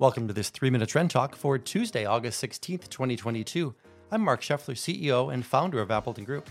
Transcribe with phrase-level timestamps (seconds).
[0.00, 3.74] Welcome to this three minute trend talk for Tuesday, August 16th, 2022.
[4.10, 6.48] I'm Mark Scheffler, CEO and founder of Appleton Group.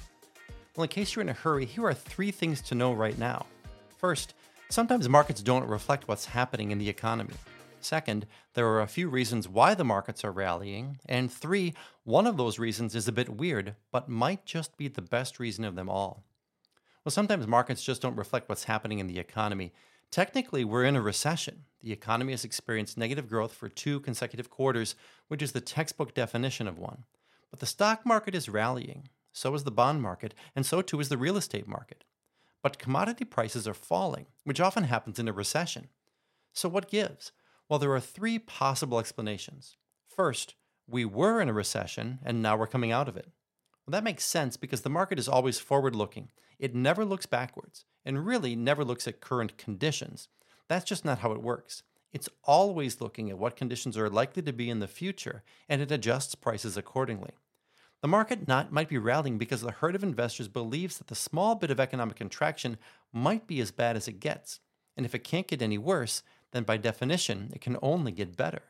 [0.76, 3.48] Well, in case you're in a hurry, here are three things to know right now.
[3.98, 4.36] First,
[4.70, 7.34] sometimes markets don't reflect what's happening in the economy.
[7.82, 11.00] Second, there are a few reasons why the markets are rallying.
[11.08, 11.74] And three,
[12.04, 15.66] one of those reasons is a bit weird, but might just be the best reason
[15.66, 16.24] of them all.
[17.04, 19.74] Well, sometimes markets just don't reflect what's happening in the economy.
[20.12, 21.66] Technically, we're in a recession.
[21.82, 24.96] The economy has experienced negative growth for two consecutive quarters,
[25.28, 27.04] which is the textbook definition of one.
[27.52, 31.10] But the stock market is rallying, so is the bond market, and so too is
[31.10, 32.04] the real estate market.
[32.64, 35.90] But commodity prices are falling, which often happens in a recession.
[36.54, 37.32] So, what gives?
[37.70, 39.78] Well, there are three possible explanations.
[40.08, 40.56] First,
[40.88, 43.30] we were in a recession, and now we're coming out of it.
[43.86, 46.30] Well, that makes sense because the market is always forward looking.
[46.58, 50.30] It never looks backwards, and really never looks at current conditions.
[50.68, 51.84] That's just not how it works.
[52.12, 55.92] It's always looking at what conditions are likely to be in the future, and it
[55.92, 57.34] adjusts prices accordingly.
[58.02, 61.54] The market not, might be rallying because the herd of investors believes that the small
[61.54, 62.80] bit of economic contraction
[63.14, 64.60] might be as bad as it gets.
[64.98, 68.64] And if it can't get any worse, then by definition, it can only get better.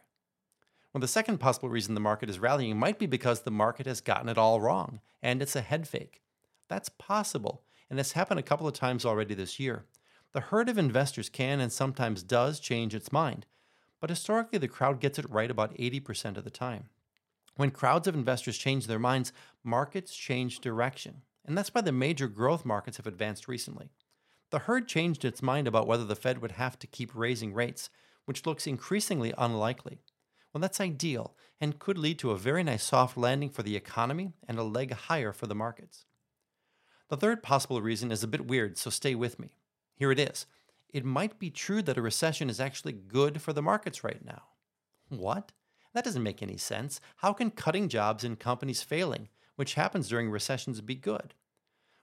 [0.91, 4.01] Well, the second possible reason the market is rallying might be because the market has
[4.01, 6.23] gotten it all wrong and it's a head fake.
[6.67, 9.85] That's possible, and it's happened a couple of times already this year.
[10.31, 13.45] The herd of investors can and sometimes does change its mind,
[13.99, 16.89] but historically the crowd gets it right about 80% of the time.
[17.55, 22.27] When crowds of investors change their minds, markets change direction, and that's why the major
[22.27, 23.89] growth markets have advanced recently.
[24.51, 27.89] The herd changed its mind about whether the Fed would have to keep raising rates,
[28.25, 29.99] which looks increasingly unlikely.
[30.53, 34.33] Well, that's ideal and could lead to a very nice soft landing for the economy
[34.47, 36.05] and a leg higher for the markets.
[37.09, 39.49] The third possible reason is a bit weird, so stay with me.
[39.95, 40.45] Here it is.
[40.89, 44.43] It might be true that a recession is actually good for the markets right now.
[45.09, 45.51] What?
[45.93, 47.01] That doesn't make any sense.
[47.17, 51.33] How can cutting jobs in companies failing, which happens during recessions, be good?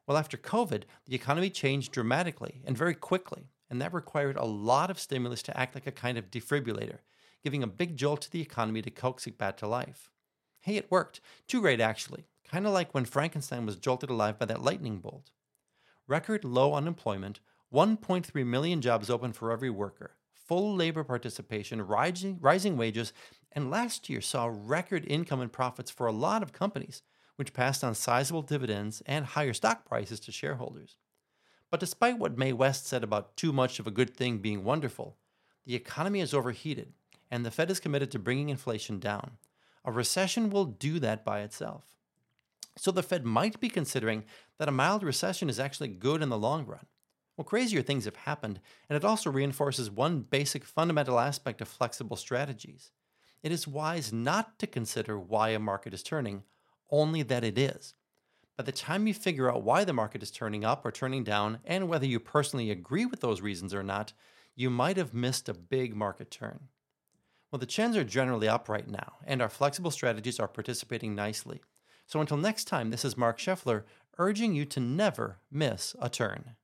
[0.06, 4.90] Well, after COVID, the economy changed dramatically and very quickly, and that required a lot
[4.90, 6.98] of stimulus to act like a kind of defibrillator
[7.46, 10.10] giving a big jolt to the economy to coax it back to life.
[10.62, 11.20] Hey, it worked.
[11.46, 12.24] Too great, actually.
[12.50, 15.30] Kind of like when Frankenstein was jolted alive by that lightning bolt.
[16.06, 17.40] Record low unemployment,
[17.72, 23.12] 1.3 million jobs open for every worker, full labor participation, rising, rising wages,
[23.50, 27.02] and last year saw record income and profits for a lot of companies,
[27.34, 30.96] which passed on sizable dividends and higher stock prices to shareholders.
[31.70, 35.16] But despite what Mae West said about too much of a good thing being wonderful,
[35.64, 36.92] the economy is overheated
[37.28, 39.32] and the Fed is committed to bringing inflation down.
[39.84, 41.95] A recession will do that by itself.
[42.76, 44.24] So the Fed might be considering
[44.58, 46.86] that a mild recession is actually good in the long run.
[47.36, 52.16] Well, crazier things have happened, and it also reinforces one basic fundamental aspect of flexible
[52.16, 52.92] strategies.
[53.42, 56.44] It is wise not to consider why a market is turning,
[56.90, 57.94] only that it is.
[58.56, 61.58] By the time you figure out why the market is turning up or turning down,
[61.64, 64.14] and whether you personally agree with those reasons or not,
[64.54, 66.68] you might have missed a big market turn.
[67.50, 71.60] Well, the trends are generally up right now, and our flexible strategies are participating nicely.
[72.06, 73.82] So until next time, this is Mark Scheffler
[74.18, 76.56] urging you to never miss a turn.